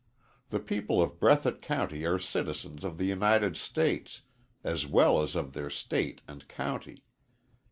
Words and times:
The 0.49 0.59
people 0.59 0.99
of 0.99 1.19
Breathitt 1.19 1.61
County 1.61 2.05
are 2.07 2.17
citizens 2.17 2.83
of 2.83 2.97
the 2.97 3.05
United 3.05 3.55
States, 3.55 4.21
as 4.63 4.87
well 4.87 5.21
as 5.21 5.35
of 5.35 5.53
their 5.53 5.69
State 5.69 6.21
and 6.27 6.47
county. 6.47 7.03